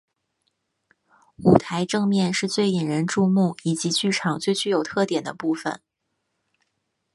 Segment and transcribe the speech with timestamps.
[1.37, 5.79] 舞台正面是最引人注目以及剧场最具有特点的部分。